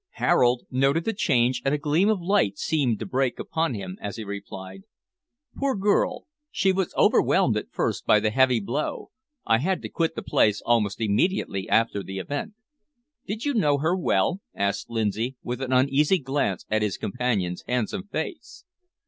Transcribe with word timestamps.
Harold 0.13 0.65
noted 0.71 1.05
the 1.05 1.13
change, 1.13 1.61
and 1.63 1.75
a 1.75 1.77
gleam 1.77 2.09
of 2.09 2.19
light 2.19 2.57
seemed 2.57 2.97
to 2.97 3.05
break 3.05 3.37
upon 3.37 3.75
him 3.75 3.99
as 4.01 4.15
he 4.15 4.23
replied: 4.23 4.81
"Poor 5.55 5.75
girl, 5.75 6.25
she 6.49 6.71
was 6.71 6.91
overwhelmed 6.97 7.55
at 7.55 7.71
first 7.71 8.03
by 8.07 8.19
the 8.19 8.31
heavy 8.31 8.59
blow. 8.59 9.11
I 9.45 9.59
had 9.59 9.83
to 9.83 9.89
quit 9.89 10.15
the 10.15 10.23
place 10.23 10.59
almost 10.65 10.99
immediately 11.01 11.69
after 11.69 12.01
the 12.01 12.17
event." 12.17 12.55
"Did 13.27 13.45
you 13.45 13.53
know 13.53 13.77
her 13.77 13.95
well?" 13.95 14.41
asked 14.55 14.89
Lindsay, 14.89 15.35
with 15.43 15.61
an 15.61 15.71
uneasy 15.71 16.17
glance 16.17 16.65
at 16.71 16.81
his 16.81 16.97
companion's 16.97 17.63
handsome 17.67 18.07
face. 18.07 18.63